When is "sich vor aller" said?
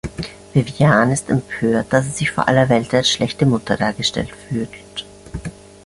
2.09-2.69